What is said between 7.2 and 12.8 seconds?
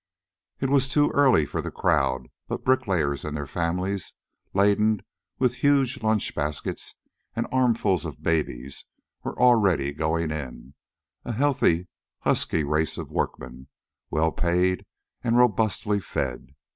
and armfuls of babies, were already going in a healthy, husky